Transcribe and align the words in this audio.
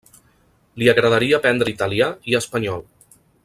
Li 0.83 0.89
agradaria 0.93 1.39
aprendre 1.41 1.73
italià 1.75 2.11
i 2.33 2.37
espanyol. 2.41 2.87